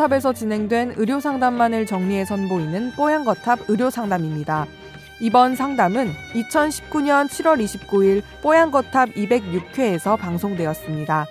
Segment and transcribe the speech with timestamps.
[0.00, 4.66] 뽀얀거탑에서 진행된 의료 상담만을 정리해 선보이는 뽀얀거탑 의료 상담입니다.
[5.20, 11.26] 이번 상담은 2019년 7월 29일 뽀얀거탑 206회에서 방송되었습니다.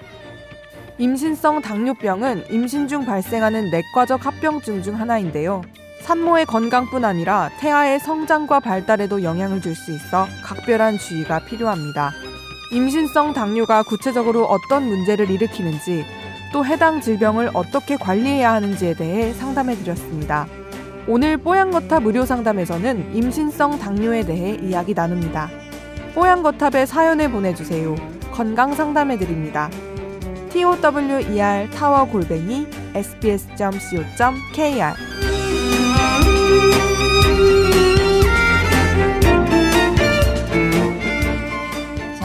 [1.00, 5.64] 임신성 당뇨병은 임신 중 발생하는 내과적 합병증 중 하나인데요.
[6.02, 12.12] 산모의 건강뿐 아니라 태아의 성장과 발달에도 영향을 줄 수 있어 각별한 주의가 필요합니다.
[12.72, 16.06] 임신성 당뇨가 구체적으로 어떤 문제를 일으키는지
[16.52, 20.48] 또 해당 질병을 어떻게 관리해야 하는지에 대해 상담해 드렸습니다.
[21.08, 25.50] 오늘 뽀얀거탑 의료 상담에서는 임신성 당뇨에 대해 이야기 나눕니다.
[26.14, 27.96] 뽀얀거탑에 사연을 보내주세요.
[28.32, 29.70] 건강 상담해 드립니다.
[30.52, 34.94] tower 타워 골뱅이 sbs.co.kr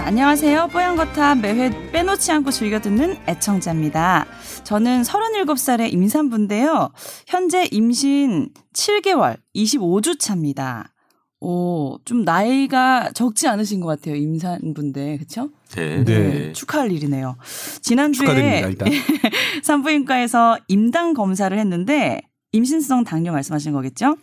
[0.04, 0.68] 안녕하세요.
[0.68, 4.26] 뽀얀거탑 매회 빼놓지 않고 즐겨 듣는 애청자입니다.
[4.62, 6.90] 저는 37살의 임산부인데요.
[7.26, 10.92] 현재 임신 7개월, 25주 차입니다.
[11.40, 14.16] 오, 좀 나이가 적지 않으신 것 같아요.
[14.16, 15.48] 임산부인데, 그쵸?
[15.74, 16.04] 네.
[16.04, 16.04] 네.
[16.04, 16.52] 네.
[16.52, 17.36] 축하할 일이네요.
[17.80, 18.76] 지난주에
[19.64, 22.20] 산부인과에서 임당 검사를 했는데
[22.52, 24.16] 임신성 당뇨 말씀하신 거겠죠?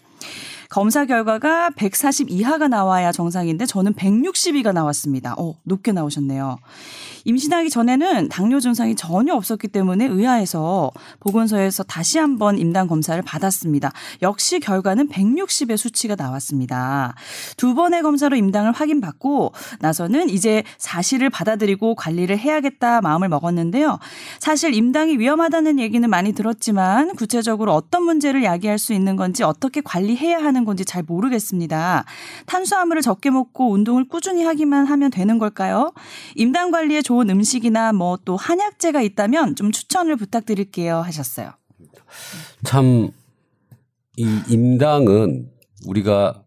[0.72, 5.36] 검사 결과가 140 이하가 나와야 정상인데 저는 162가 나왔습니다.
[5.38, 6.60] 어, 높게 나오셨네요.
[7.26, 13.92] 임신하기 전에는 당뇨 증상이 전혀 없었기 때문에 의아해서 보건소에서 다시 한번 임당 검사를 받았습니다.
[14.22, 17.16] 역시 결과는 160의 수치가 나왔습니다.
[17.58, 24.00] 두 번의 검사로 임당을 확인받고 나서는 이제 사실을 받아들이고 관리를 해야겠다 마음을 먹었는데요.
[24.40, 30.38] 사실 임당이 위험하다는 얘기는 많이 들었지만 구체적으로 어떤 문제를 야기할 수 있는 건지 어떻게 관리해야
[30.38, 32.06] 하는 건지 잘 모르겠습니다.
[32.46, 35.92] 탄수화물을 적게 먹고 운동을 꾸준히 하기만 하면 되는 걸까요?
[36.36, 41.52] 임당 관리에 좋은 음식이나 뭐 또 한약재가 있다면 좀 추천을 부탁드릴게요 하셨어요.
[42.64, 43.12] 참
[44.18, 45.50] 이 임당은
[45.88, 46.44] 우리가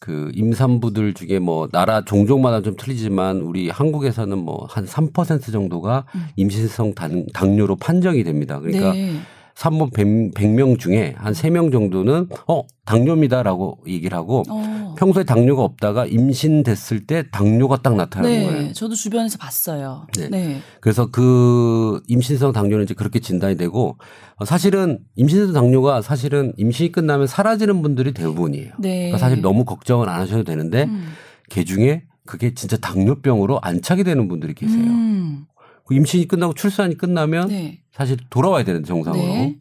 [0.00, 6.26] 그 임산부들 중에 뭐 나라 종족마다 좀 틀리지만 우리 한국에서는 뭐 한 3% 정도가 음.
[6.36, 8.58] 임신성 당, 당뇨로 판정이 됩니다.
[8.58, 9.20] 그러니까 네.
[9.54, 14.94] 산모 100 명 중에 한 3명 정도는 어, 당뇨입니다라고 얘기를 하고 어.
[14.98, 18.72] 평소에 당뇨가 없다가 임신됐을 때 당뇨가 딱 나타나는 네, 거예요.
[18.72, 20.06] 저도 주변에서 봤어요.
[20.16, 20.28] 네.
[20.28, 20.60] 네.
[20.80, 23.98] 그래서 그 임신성 당뇨는 이제 그렇게 진단이 되고
[24.36, 28.72] 어, 사실은 임신성 당뇨가 사실은 임신이 끝나면 사라지는 분들이 대부분이에요.
[28.78, 28.96] 네.
[28.96, 31.12] 그러니까 사실 너무 걱정을 안 하셔도 되는데 음.
[31.50, 34.84] 개 중에 그게 진짜 당뇨병으로 안착이 되는 분들이 계세요.
[34.84, 35.46] 음.
[35.92, 37.80] 그 임신이 끝나고 출산이 끝나면 네.
[37.92, 39.22] 사실 돌아와야 되는 정상으로.
[39.22, 39.58] 네.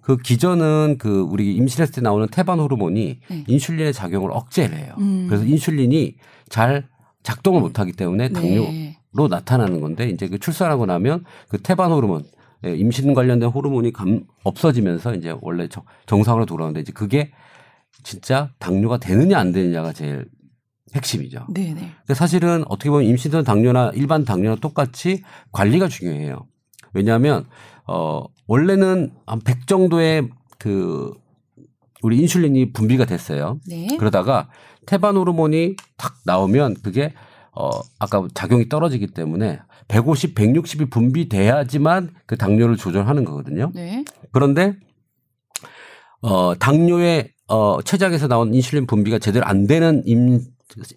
[0.00, 3.44] 그 기전은 그 우리 임신했을 때 나오는 태반 호르몬이 네.
[3.48, 4.94] 인슐린의 작용을 억제를 해요.
[4.98, 5.26] 음.
[5.28, 6.16] 그래서 인슐린이
[6.48, 6.86] 잘
[7.22, 8.32] 작동을 못 하기 때문에 네.
[8.32, 12.22] 당뇨로 나타나는 건데 이제 그 출산하고 나면 그 태반 호르몬
[12.66, 15.68] 예, 임신 관련된 호르몬이 감, 없어지면서 이제 원래
[16.06, 17.32] 정상으로 돌아오는데 이제 그게
[18.02, 20.26] 진짜 당뇨가 되느냐 안 되느냐가 제일
[20.94, 21.46] 핵심이죠.
[21.52, 21.74] 네네.
[21.74, 25.22] 근데 사실은 어떻게 보면 임신된 당뇨나 일반 당뇨나 똑같이
[25.52, 26.46] 관리가 중요해요.
[26.92, 27.46] 왜냐하면
[27.86, 30.28] 어 원래는 한 100 정도의
[30.58, 31.12] 그
[32.02, 33.58] 우리 인슐린이 분비가 됐어요.
[33.68, 33.96] 네.
[33.98, 34.48] 그러다가
[34.86, 37.12] 태반 호르몬이 탁 나오면 그게
[37.52, 43.70] 어 아까 작용이 떨어지기 때문에 150, 160이 분비돼야지만 그 당뇨를 조절하는 거거든요.
[43.74, 44.04] 네.
[44.32, 44.74] 그런데
[46.20, 50.40] 어 당뇨의 어 체작에서 나온 인슐린 분비가 제대로 안 되는 임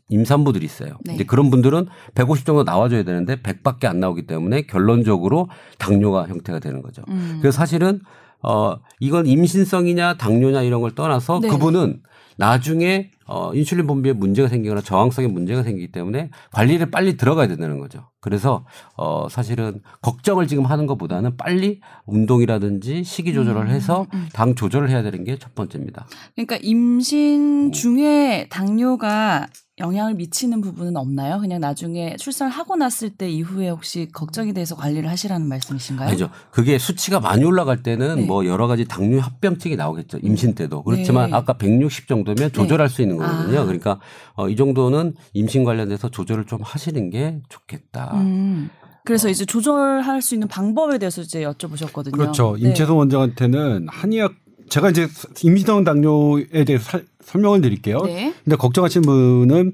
[0.10, 0.98] 임산부들이 있어요.
[1.06, 1.16] 네.
[1.16, 6.82] 이제 그런 분들은 150 정도 나와줘야 되는데 100밖에 안 나오기 때문에 결론적으로 당뇨가 형태가 되는
[6.82, 7.04] 거죠.
[7.10, 7.38] 음.
[7.42, 8.02] 그래서 사실은
[8.44, 11.48] 어 이건 임신성이냐 당뇨냐 이런 걸 떠나서 네.
[11.50, 12.02] 그분은
[12.40, 18.10] 나중에 어 인슐린 분비에 문제가 생기거나 저항성에 문제가 생기기 때문에 관리를 빨리 들어가야 된다는 거죠.
[18.22, 18.64] 그래서
[18.96, 24.30] 어 사실은 걱정을 지금 하는 것보다는 빨리 운동이라든지 식이 조절을 음, 해서 음, 음.
[24.34, 26.08] 당 조절을 해야 되는 게 첫 번째입니다.
[26.36, 29.48] 그러니까 임신 중에 당뇨가
[29.80, 31.40] 영향을 미치는 부분은 없나요?
[31.40, 36.10] 그냥 나중에 출산을 하고 났을 때 이후에 혹시 걱정이 돼서 관리를 하시라는 말씀이신가요?
[36.10, 36.30] 아니죠.
[36.50, 38.26] 그게 수치가 많이 올라갈 때는 네.
[38.26, 40.18] 뭐 여러 가지 당뇨 합병증이 나오겠죠.
[40.24, 40.84] 임신 때도.
[40.84, 41.36] 그렇지만 네.
[41.36, 42.94] 아까 160 정도면 조절할 네.
[42.94, 43.60] 수 있는 거거든요.
[43.60, 43.66] 아.
[43.66, 44.00] 그러니까
[44.34, 48.14] 어, 이 정도는 임신 관련돼서 조절을 좀 하시는 게 좋겠다.
[48.16, 48.70] 음.
[49.06, 52.14] 그래서 이제 조절할 수 있는 방법에 대해서 이제 여쭤보셨거든요.
[52.14, 52.58] 그렇죠.
[52.60, 52.70] 네.
[52.70, 54.34] 임채소 원장한테는 한의학
[54.70, 55.08] 제가 이제
[55.44, 58.00] 임신성 당뇨에 대해서 살, 설명을 드릴게요.
[58.06, 58.34] 네.
[58.44, 59.74] 근데 걱정하시는 분은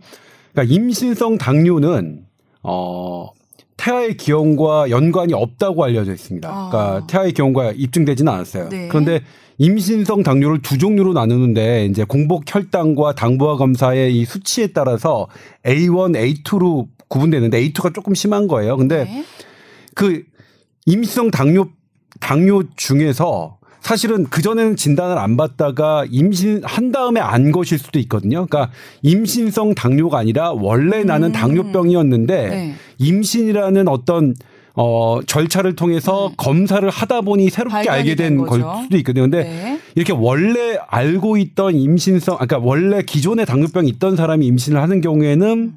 [0.51, 2.25] 그러니까 임신성 당뇨는
[2.63, 3.29] 어
[3.77, 6.49] 태아의 기형과 연관이 없다고 알려져 있습니다.
[6.49, 6.69] 아.
[6.69, 8.69] 그러니까 태아의 기형과 입증되지는 않았어요.
[8.69, 8.87] 네.
[8.87, 9.21] 그런데
[9.59, 15.27] 임신성 당뇨를 두 종류로 나누는데 이제 공복 혈당과 당부화 검사의 이 수치에 따라서
[15.63, 18.77] A1, A2로 구분되는데 A2가 조금 심한 거예요.
[18.77, 19.23] 근데 네.
[19.93, 20.23] 그
[20.87, 21.67] 임신성 당뇨
[22.19, 28.45] 당뇨 중에서 사실은 그전에는 진단을 안 받다가 임신한 다음에 안 것일 수도 있거든요.
[28.47, 28.71] 그러니까
[29.01, 31.33] 임신성 당뇨가 아니라 원래 나는 음.
[31.33, 32.75] 당뇨병이었는데 네.
[32.97, 34.33] 임신이라는 어떤
[34.75, 36.35] 어, 절차를 통해서 네.
[36.37, 39.23] 검사를 하다 보니 새롭게 알게 된 걸 수도 있거든요.
[39.23, 39.79] 근데 네.
[39.95, 45.73] 이렇게 원래 알고 있던 임신성, 그러니까 원래 기존에 당뇨병이 있던 사람이 임신을 하는 경우에는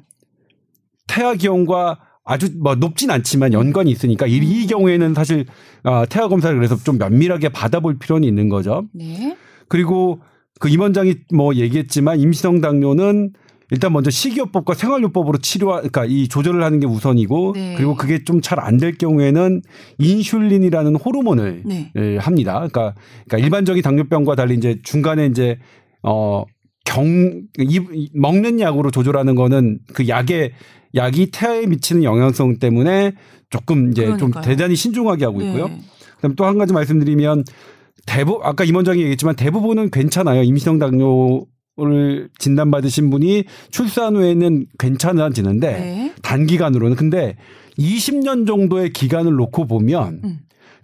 [1.07, 4.67] 태아 기형과 아주 뭐 높진 않지만 연관이 있으니까 이, 이 음.
[4.67, 5.45] 경우에는 사실
[5.83, 8.83] 어, 태아 검사를 그래서 좀 면밀하게 받아볼 필요는 있는 거죠.
[8.93, 9.35] 네.
[9.69, 10.19] 그리고
[10.59, 13.31] 그 임원장이 뭐 얘기했지만 임신성 당뇨는
[13.69, 17.73] 일단 먼저 식이요법과 생활요법으로 치료, 그러니까 이 조절을 하는 게 우선이고 네.
[17.75, 19.61] 그리고 그게 좀 잘 안 될 경우에는
[19.99, 21.91] 인슐린이라는 호르몬을 네.
[21.97, 22.53] 예, 합니다.
[22.53, 22.95] 그러니까,
[23.27, 25.59] 그러니까 일반적인 당뇨병과 달리 이제 중간에 이제
[26.01, 26.43] 어
[26.85, 30.53] 경, 이, 먹는 약으로 조절하는 거는 그 약의
[30.97, 33.13] 약이 태아에 미치는 영향성 때문에
[33.49, 34.31] 조금 이제 그러니까요.
[34.31, 35.67] 좀 대단히 신중하게 하고 있고요.
[35.67, 35.81] 네.
[36.17, 37.43] 그다음 또 한 가지 말씀드리면
[38.05, 40.43] 대부 아까 임 원장이 얘기했지만 대부분은 괜찮아요.
[40.43, 41.45] 임신성 당뇨
[41.79, 46.13] 를 진단받으신 분이 출산 후에는 괜찮아지는데 네.
[46.23, 47.37] 단기간으로는 근데
[47.77, 50.39] 20년 정도의 기간을 놓고 보면 음.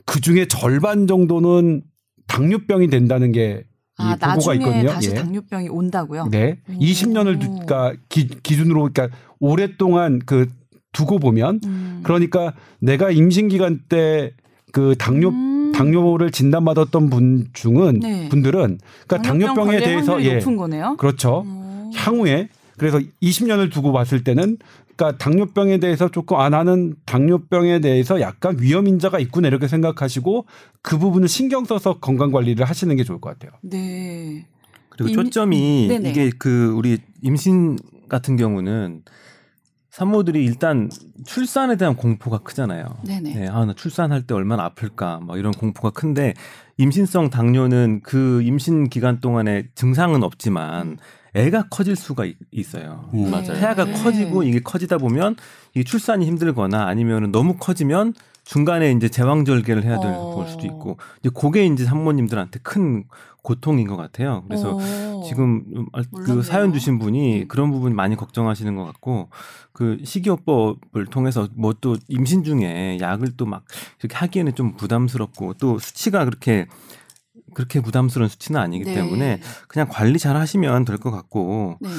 [0.05, 1.81] 그 중에 절반 정도는
[2.27, 3.63] 당뇨병이 된다는 게
[3.97, 4.89] 아, 보고가 있거든요.
[4.89, 5.13] 다시 예.
[5.13, 6.27] 당뇨병이 온다고요?
[6.31, 6.57] 네.
[6.69, 6.73] 오.
[6.79, 10.47] 20년을 그러니까 기, 준으로 그러니까 오랫동안 그
[10.91, 11.99] 두고 보면 음.
[12.03, 14.33] 그러니까 내가 임신 기간 때
[14.73, 15.71] 그 당뇨 음.
[15.71, 18.27] 당뇨를 진단받았던 분 중은 네.
[18.29, 20.97] 분들은 그러니까 당뇨병에 대해서 예 높은 거네요.
[20.97, 21.45] 그렇죠.
[21.47, 21.91] 오.
[21.93, 24.57] 향후에 그래서 20년을 두고 봤을 때는
[24.95, 30.45] 그러니까 당뇨병에 대해서 조금 아 나는 당뇨병에 대해서 약간 위험 인자가 있구나 이렇게 생각하시고
[30.81, 33.57] 그 부분을 신경 써서 건강 관리를 하시는 게 좋을 것 같아요.
[33.61, 34.45] 네.
[34.89, 37.77] 그리고 초점이 음, 이게 그 우리 임신
[38.09, 39.03] 같은 경우는
[39.89, 40.89] 산모들이 일단
[41.23, 42.97] 출산에 대한 공포가 크잖아요.
[43.05, 43.33] 네네.
[43.35, 46.33] 네, 아, 나 출산할 때 얼마나 아플까, 뭐 이런 공포가 큰데
[46.77, 50.97] 임신성 당뇨는 그 임신 기간 동안에 증상은 없지만
[51.35, 52.35] 애가 커질 수가 있,
[52.75, 53.53] 어요 음, 맞아요.
[53.55, 53.93] 태아가 네.
[53.93, 55.35] 커지고 이게 커지다 보면
[55.75, 58.13] 이 출산이 힘들거나 아니면은 너무 커지면
[58.43, 60.45] 중간에 이제 제왕절개를 해야 될 어.
[60.47, 63.05] 수도 있고 이제 그게 이제 산모님들한테 큰
[63.41, 64.43] 고통인 것 같아요.
[64.47, 65.23] 그래서 오.
[65.27, 65.63] 지금
[66.25, 67.47] 그 사연 주신 분이 음.
[67.47, 69.29] 그런 부분 많이 걱정하시는 것 같고
[69.73, 73.63] 그 식이요법을 통해서 뭐 또 임신 중에 약을 또 막
[73.99, 76.67] 이렇게 하기에는 좀 부담스럽고 또 수치가 그렇게
[77.53, 78.93] 그렇게 부담스러운 수치는 아니기 네.
[78.95, 81.89] 때문에 그냥 관리 잘 하시면 될 것 같고 네.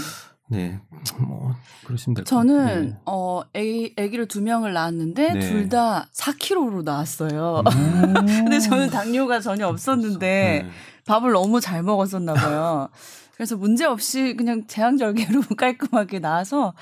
[0.51, 0.81] 네,
[1.19, 1.55] 뭐
[1.87, 2.47] 그러시면 될 것 같아요.
[2.47, 2.97] 저는 네.
[3.07, 5.41] 어 애기 아기를 두 명을 낳았는데 네.
[5.41, 7.63] 둘다 4kg로 나왔어요.
[7.67, 8.15] 음.
[8.27, 10.71] 근데 저는 당뇨가 전혀 없었는데 네.
[11.07, 12.89] 밥을 너무 잘 먹었었나 봐요.
[13.35, 16.73] 그래서 문제 없이 그냥 제왕절개로 깔끔하게 나와서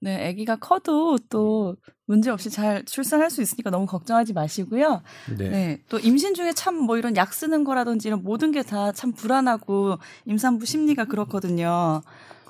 [0.00, 5.02] 네, 아기가 커도 또 문제 없이 잘 출산할 수 있으니까 너무 걱정하지 마시고요.
[5.36, 5.48] 네.
[5.48, 5.80] 네.
[5.88, 9.96] 또 임신 중에 참 뭐 이런 약 쓰는 거라든지 이런 모든 게 다 참 불안하고
[10.26, 12.00] 임산부 심리가 그렇거든요.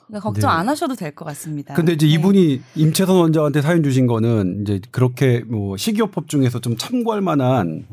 [0.07, 0.57] 그러니까 걱정 네.
[0.57, 1.75] 안 하셔도 될 것 같습니다.
[1.75, 2.13] 근데 이제 네.
[2.13, 7.87] 이분이 임채선 원장한테 사연 주신 거는 이제 그렇게 뭐 식이요법 중에서 좀 참고할 만한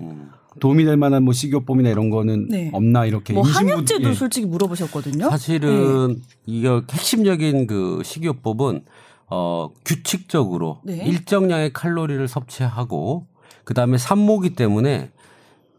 [0.60, 2.70] 도움이 될 만한 뭐 식이요법이나 이런 거는 네.
[2.74, 4.14] 없나 이렇게 뭐 한약제도 예.
[4.14, 5.30] 솔직히 물어보셨거든요.
[5.30, 6.22] 사실은 네.
[6.46, 8.84] 이거 핵심적인 그 식이요법은
[9.30, 11.04] 어 규칙적으로 네.
[11.06, 13.28] 일정량의 칼로리를 섭취하고
[13.64, 15.12] 그다음에 산모기 때문에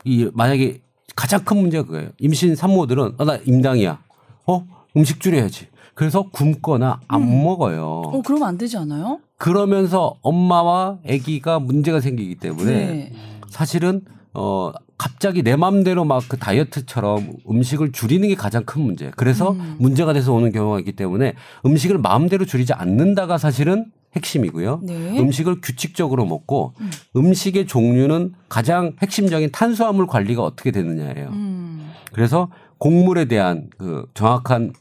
[0.05, 0.83] 이 만약에
[1.15, 2.11] 가장 큰 문제가 그거예요.
[2.19, 3.99] 임신 산모들은 아, 나 임당이야.
[4.47, 4.67] 어?
[4.97, 5.69] 음식 줄여야지.
[5.95, 7.43] 그래서 굶거나 안 음.
[7.43, 7.87] 먹어요.
[7.87, 9.21] 어, 그러면 안 되지 않아요?
[9.39, 13.13] 그러면서 엄마와 아기가 문제가 생기기 때문에 네.
[13.49, 14.03] 사실은
[14.35, 19.13] 어 갑자기 내 맘대로 막 그 다이어트처럼 음식을 줄이는 게 가장 큰 문제.
[19.17, 19.77] 그래서 음.
[19.79, 21.35] 문제가 돼서 오는 경우가 있기 때문에
[21.65, 24.81] 음식을 마음대로 줄이지 않는다가 사실은 핵심이고요.
[24.83, 25.19] 네.
[25.21, 26.73] 음식을 규칙적으로 먹고
[27.15, 27.35] 음.
[27.35, 31.29] 식의 종류는 가장 핵심적인 탄수화물 관리가 어떻게 되느냐예요.
[31.29, 31.91] 음.
[32.13, 32.49] 그래서
[32.79, 34.73] 곡물에 대한 그 정확한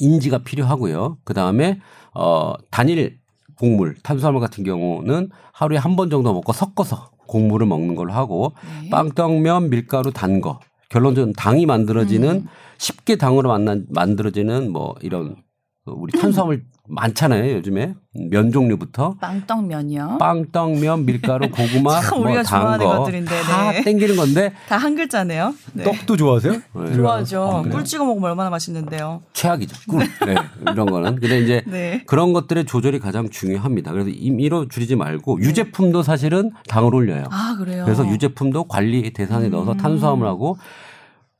[0.00, 1.18] 인지가 필요하고요.
[1.24, 1.80] 그 다음에
[2.12, 3.18] 어 단일
[3.58, 8.52] 곡물 탄수화물 같은 경우는 하루에 한 번 정도 먹고 섞어서 곡물을 먹는 걸로 하고
[8.82, 8.90] 네.
[8.90, 10.60] 빵떡면 밀가루 단 거.
[10.88, 12.46] 결론적으로 당이 만들어지는 음.
[12.78, 15.36] 쉽게 당으로 만난 만들어지는 뭐 이런
[15.84, 17.94] 우리 탄수화물 많잖아요 요즘에
[18.30, 20.16] 면 종류부터 빵떡면이요.
[20.18, 23.10] 빵떡면, 밀가루, 고구마, 뭐단거
[23.44, 25.54] 다 땡기는 건데 다 한 글자네요.
[25.74, 25.84] 네.
[25.84, 26.52] 떡도 좋아하세요?
[26.52, 26.92] 네.
[26.94, 27.42] 좋아하죠.
[27.42, 29.22] 어, 꿀 찍어 먹으면 얼마나 맛있는데요.
[29.34, 29.76] 최악이죠.
[29.88, 30.00] 꿀.
[30.26, 30.34] 네.
[30.72, 31.16] 이런 거는.
[31.20, 32.02] 근데 이제 네.
[32.06, 33.92] 그런 것들의 조절이 가장 중요합니다.
[33.92, 35.46] 그래서 임의로 줄이지 말고 네.
[35.48, 37.24] 유제품도 사실은 당을 올려요.
[37.30, 37.84] 아 그래요.
[37.84, 39.50] 그래서 유제품도 관리 대상에 음.
[39.50, 40.56] 넣어서 탄수화물하고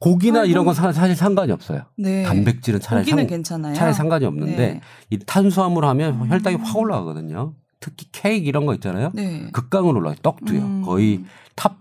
[0.00, 0.50] 고기나 아이고.
[0.50, 1.82] 이런 건 사실 상관이 없어요.
[1.96, 2.22] 네.
[2.22, 3.74] 단백질은 차라리 상, 괜찮아요.
[3.74, 4.80] 차라리 상관이 없는데 네.
[5.10, 6.28] 이 탄수화물 하면 음.
[6.30, 7.54] 혈당이 확 올라가거든요.
[7.80, 9.10] 특히 케이크 이런 거 있잖아요.
[9.14, 9.48] 네.
[9.52, 10.14] 극강으로 올라요.
[10.22, 10.60] 떡도요.
[10.60, 10.82] 음.
[10.84, 11.24] 거의
[11.54, 11.76] top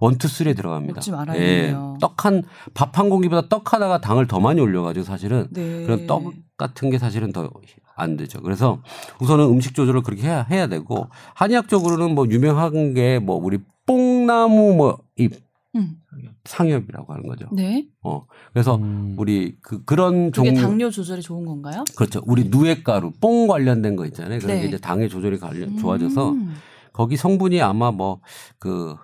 [0.00, 1.00] one two three에 들어갑니다.
[1.36, 1.74] 예.
[2.00, 5.82] 떡한 밥 한 공기보다 떡 하나가 당을 더 많이 올려가지고 사실은 네.
[5.84, 7.50] 그런 떡 같은 게 사실은 더
[8.00, 8.40] 안 되죠.
[8.42, 8.78] 그래서
[9.20, 15.47] 우선은 음식 조절을 그렇게 해야 해야 되고 한의학적으로는 뭐 유명한 게 뭐 우리 뽕나무 뭐잎
[15.76, 15.96] 음.
[16.44, 17.48] 상엽이라고 하는 거죠.
[17.52, 17.86] 네.
[18.02, 18.26] 어.
[18.52, 19.14] 그래서 음.
[19.18, 21.84] 우리 그 그런 종류 당뇨 조절에 좋은 건가요?
[21.96, 22.22] 그렇죠.
[22.26, 24.38] 우리 누에가루 뽕 관련된 거 있잖아요.
[24.38, 24.62] 그런 네.
[24.62, 26.54] 게 이제 당의 조절이 관련 좋아져서 음.
[26.92, 28.96] 거기 성분이 아마 뭐그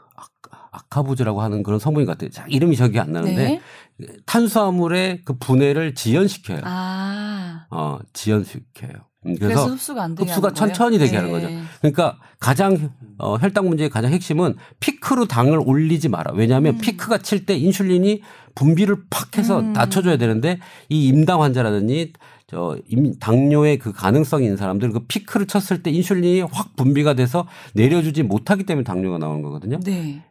[0.75, 2.30] 아카부즈라고 하는 그런 성분인 것 같아요.
[2.30, 3.61] 자, 이름이 저기 안 나는데
[3.97, 4.16] 네.
[4.26, 6.61] 탄수화물의 그 분해를 지연시켜요.
[6.64, 7.66] 아.
[7.71, 8.92] 어, 지연시켜요.
[9.26, 11.16] 음, 그래서, 그래서 흡수가 안 되게 흡수가 천천히 되게 네.
[11.16, 11.49] 하는 거죠.
[11.81, 16.33] 그러니까 가장 어, 혈당 문제의 가장 핵심은 피크로 당을 올리지 마라.
[16.35, 16.78] 왜냐하면 음.
[16.78, 18.23] 피크가 칠 때 인슐린이
[18.54, 19.73] 분비를 팍 해서 음.
[19.73, 22.12] 낮춰줘야 되는데 이 임당 환자라든지
[22.47, 22.76] 저
[23.21, 28.64] 당뇨의 그 가능성이 있는 사람들 그 피크를 쳤을 때 인슐린이 확 분비가 돼서 내려주지 못하기
[28.64, 29.81] 때문에 당뇨가 나오는 거거든요.
[29.81, 30.23] 네.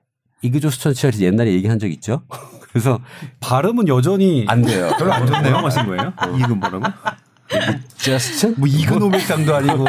[0.42, 2.22] 이그조 수천치열이 옛날에 얘기한 적 있죠.
[2.72, 3.00] 그래서
[3.40, 4.92] 발음은 여전히 안 돼요.
[4.98, 5.56] 별로 안 좋네요.
[5.58, 6.14] 하신 거예요?
[6.40, 6.86] 이근 뭐라고?
[7.98, 8.56] 저스트?
[8.58, 9.86] 뭐 이그노믹상도 아니고.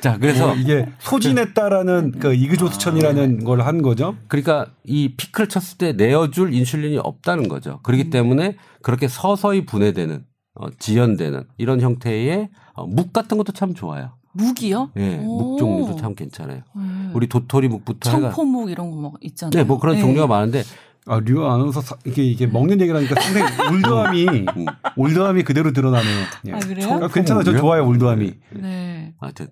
[0.00, 4.16] 자, 그래서 뭐 이게 소진했다라는 그 이그조스천이라는 걸한 거죠.
[4.28, 7.80] 그러니까 이 피크를 쳤을 때 내어줄 인슐린이 없다는 거죠.
[7.82, 8.10] 그렇기 음.
[8.10, 14.12] 때문에 그렇게 서서히 분해되는 어, 지연되는 이런 형태의 어, 묵 같은 것도 참 좋아요.
[14.34, 14.92] 묵이요?
[14.94, 16.62] 네, 묵 종류도 참 괜찮아요.
[16.76, 17.10] 음.
[17.14, 19.50] 우리 도토리 묵부터 청포묵 이런 거 막 있잖아요.
[19.52, 20.00] 네, 뭐 그런 네.
[20.00, 20.62] 종류가 많은데
[21.06, 24.66] 아, 류 아나운서 사, 이게 이게 먹는 얘기를 하니까 상당히 올드함이 음.
[24.96, 26.24] 올드함이 그대로 드러나네요.
[26.52, 27.00] 아, 그래요?
[27.02, 27.42] 아, 괜찮아.
[27.42, 28.32] 저 좋아요, 올드함이.
[28.60, 29.12] 네.
[29.18, 29.48] 하여튼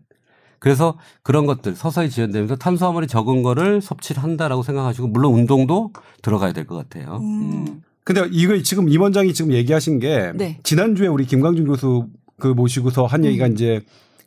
[0.61, 5.91] 그래서 그런 것들 서서히 지연되면서 탄수화물이 적은 거를 섭취를 한다라고 생각하시고 물론 운동도
[6.23, 7.17] 들어가야 될 것 같아요.
[7.17, 7.65] 음.
[7.67, 7.83] 음.
[8.05, 10.59] 근데 이거 지금 임 원장이 지금 얘기하신 게 네.
[10.63, 12.07] 지난주에 우리 김광준 교수
[12.39, 13.53] 그 모시고서 한 얘기가 음.
[13.53, 13.81] 이제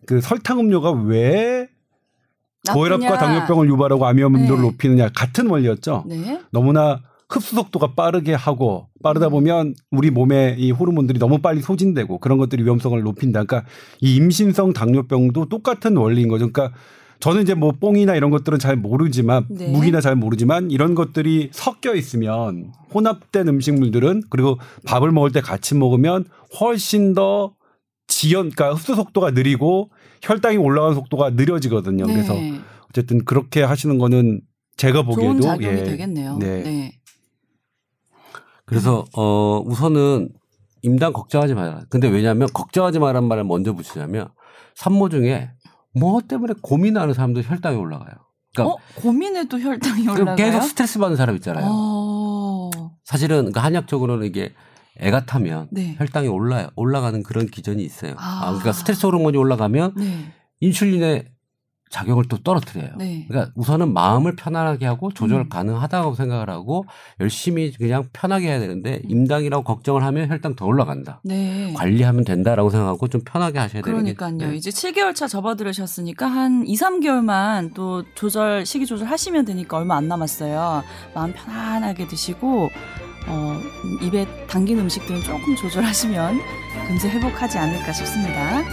[0.06, 1.68] 그 설탕 음료가 왜
[2.72, 4.62] 고혈압과 당뇨병을 유발하고 암위험도를 네.
[4.62, 6.04] 높이느냐 같은 원리였죠.
[6.08, 6.42] 네.
[6.52, 7.02] 너무나
[7.38, 9.32] 흡수 속도가 빠르게 하고 빠르다 음.
[9.32, 13.44] 보면 우리 몸에 이 호르몬들이 너무 빨리 소진되고 그런 것들이 위험성을 높인다.
[13.44, 13.70] 그러니까
[14.02, 16.52] 이 임신성 당뇨병도 똑같은 원리인 거죠.
[16.52, 16.78] 그러니까
[17.20, 19.70] 저는 이제 뭐 뽕이나 이런 것들은 잘 모르지만 네.
[19.70, 26.26] 무기나 잘 모르지만 이런 것들이 섞여 있으면 혼합된 음식물들은 그리고 밥을 먹을 때 같이 먹으면
[26.60, 27.54] 훨씬 더
[28.08, 29.90] 지연, 그러니까 흡수 속도가 느리고
[30.22, 32.06] 혈당이 올라가는 속도가 느려지거든요.
[32.06, 32.14] 네.
[32.14, 32.36] 그래서
[32.90, 34.42] 어쨌든 그렇게 하시는 거는
[34.78, 35.84] 제가 보기에도 좋은 작용이 예.
[35.84, 36.38] 되겠네요.
[36.40, 36.64] 네.
[36.64, 36.92] 네.
[38.74, 40.30] 그래서 어 우선은
[40.82, 41.82] 임당 걱정하지 마라.
[41.90, 44.30] 근데 왜냐하면 걱정하지 마라는 말을 먼저 붙이자면
[44.76, 45.52] 산모 중에
[45.94, 48.16] 뭐 때문에 고민하는 사람도 혈당이 올라가요.
[48.54, 48.78] 그러니까 어?
[48.96, 50.36] 고민해도 혈당이 올라가요?
[50.36, 51.66] 계속 스트레스 받는 사람 있잖아요.
[51.68, 52.70] 어...
[53.04, 54.54] 사실은 그러니까 한약적으로는 이게
[54.98, 55.96] 애가 타면 네.
[55.98, 58.14] 혈당이 올라 올라가는 그런 기전이 있어요.
[58.18, 60.34] 아, 아 그러니까 스트레스 호르몬이 올라가면 네.
[60.60, 61.33] 인슐린의
[61.94, 62.90] 작용을 또 떨어뜨려요.
[62.98, 63.26] 네.
[63.28, 65.50] 그러니까 우선은 마음을 편안하게 하고 조절 음.
[65.50, 66.86] 가능하다고 생각을 하고
[67.20, 69.12] 열심히 그냥 편하게 해야 되는데 음.
[69.12, 71.22] 임당이라고 걱정을 하면 혈당 더 올라간다.
[71.24, 71.72] 네.
[71.76, 74.38] 관리하면 된다라고 생각하고 좀 편하게 하셔야 되는 그러니까요.
[74.38, 74.56] 네.
[74.56, 80.08] 이제 7개월 차 접어들으셨으니까 한 2, 3개월만 또 조절 식이 조절 하시면 되니까 얼마 안
[80.08, 80.84] 남았어요.
[81.14, 82.70] 마음 편안하게 드시고
[83.28, 83.60] 어,
[84.02, 86.40] 입에 당긴 음식들은 조금 조절하시면
[86.88, 88.64] 금세 회복하지 않을까 싶습니다.